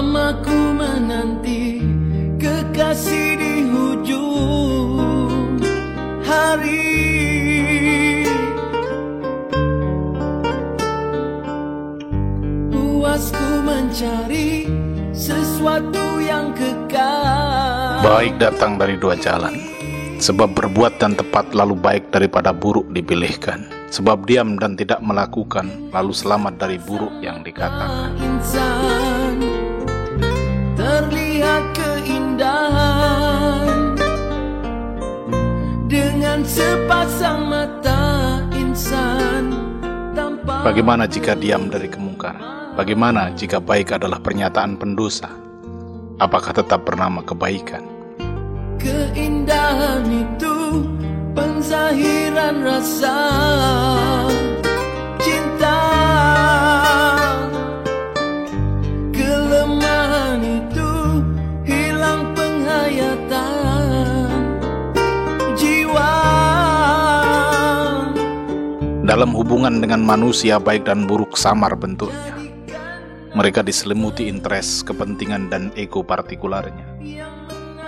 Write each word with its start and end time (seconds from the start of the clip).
Lama 0.00 0.32
ku 0.40 0.72
menanti 0.80 1.76
kekasih 2.40 3.36
di 3.36 3.68
hujung 3.68 5.60
hari. 6.24 7.04
Puasku 12.72 13.60
mencari 13.60 14.72
sesuatu 15.12 16.16
yang 16.24 16.56
kekal. 16.56 18.00
Baik 18.00 18.40
datang 18.40 18.80
dari 18.80 18.96
dua 18.96 19.20
jalan. 19.20 19.52
Sebab 20.16 20.56
berbuat 20.56 20.96
dan 20.96 21.12
tepat 21.12 21.52
lalu 21.52 21.76
baik 21.76 22.08
daripada 22.08 22.56
buruk 22.56 22.88
dipilihkan. 22.88 23.68
Sebab 23.92 24.24
diam 24.24 24.56
dan 24.56 24.80
tidak 24.80 25.04
melakukan 25.04 25.68
Lalu 25.90 26.12
selamat 26.14 26.54
dari 26.62 26.78
buruk 26.78 27.20
yang 27.20 27.42
dikatakan 27.42 28.14
dengan 36.40 36.56
sepasang 36.56 37.40
mata 37.52 38.00
insan 38.56 39.52
tanpa 40.16 40.64
Bagaimana 40.64 41.04
jika 41.04 41.36
diam 41.36 41.68
dari 41.68 41.84
kemungkaran? 41.84 42.72
Bagaimana 42.80 43.28
jika 43.36 43.60
baik 43.60 44.00
adalah 44.00 44.24
pernyataan 44.24 44.80
pendosa? 44.80 45.28
Apakah 46.16 46.56
tetap 46.56 46.88
bernama 46.88 47.20
kebaikan? 47.20 47.84
keindahan 48.80 50.08
itu 50.08 50.56
penzahiran 51.36 52.64
rasa 52.64 53.16
Dalam 69.10 69.34
hubungan 69.34 69.82
dengan 69.82 70.06
manusia 70.06 70.62
baik 70.62 70.86
dan 70.86 71.02
buruk 71.02 71.34
samar 71.34 71.74
bentuknya. 71.74 72.30
Mereka 73.34 73.66
diselimuti 73.66 74.30
interes, 74.30 74.86
kepentingan, 74.86 75.50
dan 75.50 75.74
ego 75.74 76.06
partikularnya. 76.06 76.86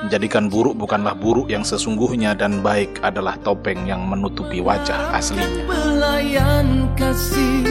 Menjadikan 0.00 0.48
buruk 0.48 0.80
bukanlah 0.80 1.12
buruk 1.12 1.52
yang 1.52 1.60
sesungguhnya 1.60 2.32
dan 2.32 2.64
baik 2.64 3.04
adalah 3.04 3.36
topeng 3.44 3.84
yang 3.84 4.08
menutupi 4.08 4.64
wajah 4.64 5.12
aslinya. 5.12 5.68
kasih 6.96 7.68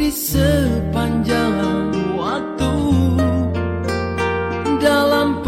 di 0.00 0.08
sepanjang 0.08 1.92
waktu 2.16 2.72
dalam 4.80 5.44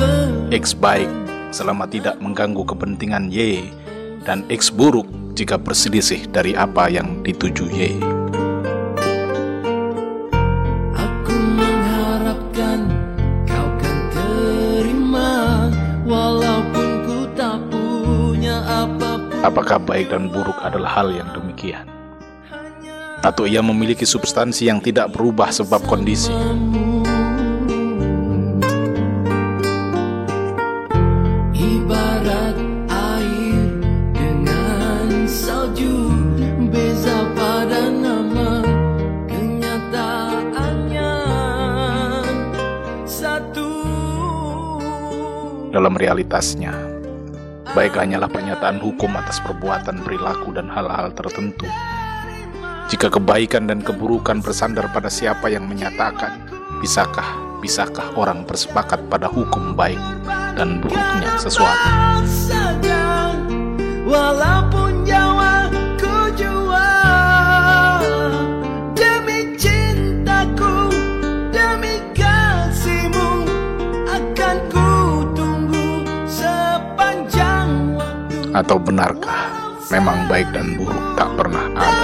X 0.52 0.76
baik 0.76 1.08
selama 1.56 1.88
tidak 1.88 2.20
mengganggu 2.20 2.68
kepentingan 2.68 3.32
Y 3.32 3.64
dan 4.28 4.44
X 4.52 4.68
buruk 4.68 5.08
jika 5.38 5.54
berselisih 5.54 6.26
dari 6.34 6.58
apa 6.58 6.90
yang 6.90 7.22
dituju 7.22 7.70
Y. 7.70 7.94
Aku 10.98 11.34
mengharapkan 11.54 12.90
kau 13.46 13.68
kan 13.78 13.98
terima 14.10 15.30
Walaupun 16.02 16.88
ku 17.06 17.18
tak 17.38 17.62
punya 17.70 18.66
apa 18.66 19.30
pun 19.30 19.38
Apakah 19.46 19.78
baik 19.78 20.10
dan 20.10 20.26
buruk 20.26 20.58
adalah 20.58 20.98
hal 20.98 21.14
yang 21.14 21.30
demikian? 21.30 21.86
Atau 23.22 23.46
ia 23.46 23.62
memiliki 23.62 24.02
substansi 24.02 24.66
yang 24.66 24.82
tidak 24.82 25.14
berubah 25.14 25.54
sebab 25.54 25.86
kondisi? 25.86 26.34
Ibarat 31.54 31.97
Dalam 45.68 46.00
realitasnya, 46.00 46.72
baik 47.76 48.00
hanyalah 48.00 48.32
pernyataan 48.32 48.80
hukum 48.80 49.12
atas 49.12 49.36
perbuatan, 49.44 50.00
perilaku, 50.00 50.56
dan 50.56 50.64
hal-hal 50.72 51.12
tertentu. 51.12 51.68
Jika 52.88 53.12
kebaikan 53.12 53.68
dan 53.68 53.84
keburukan 53.84 54.40
bersandar 54.40 54.88
pada 54.96 55.12
siapa 55.12 55.52
yang 55.52 55.68
menyatakan, 55.68 56.40
bisakah, 56.80 57.36
bisakah 57.60 58.16
orang 58.16 58.48
bersepakat 58.48 59.12
pada 59.12 59.28
hukum 59.28 59.76
baik 59.76 60.00
dan 60.56 60.80
buruknya 60.80 61.36
sesuatu? 61.36 61.88
Atau 78.58 78.74
benarkah 78.82 79.54
memang 79.94 80.26
baik 80.26 80.50
dan 80.50 80.74
buruk 80.74 81.14
tak 81.14 81.30
pernah 81.38 81.70
ada? 81.78 81.97